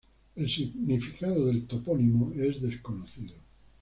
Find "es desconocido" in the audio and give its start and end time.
2.35-3.35